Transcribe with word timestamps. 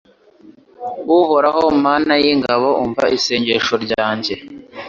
Uhoraho 1.19 1.61
Mana 1.83 2.13
y’ingabo 2.23 2.67
umva 2.83 3.05
isengesho 3.17 3.73
ryanjye 3.85 4.33